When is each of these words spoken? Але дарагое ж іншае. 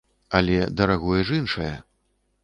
Але 0.37 0.55
дарагое 0.79 1.19
ж 1.31 1.37
іншае. 1.41 1.73